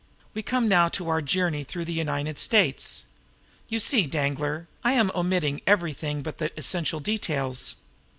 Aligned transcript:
We 0.33 0.41
come 0.41 0.67
now 0.67 0.89
to 0.89 1.09
our 1.09 1.21
journey 1.21 1.63
through 1.63 1.85
the 1.85 1.93
United 1.93 2.39
States 2.39 3.03
you 3.67 3.79
see, 3.79 4.07
Danglar, 4.07 4.65
that 4.83 4.89
I 4.89 4.93
am 4.93 5.11
omitting 5.13 5.61
everything 5.67 6.23
but 6.23 6.39
the 6.39 6.51
essential 6.59 6.99
details. 6.99 7.75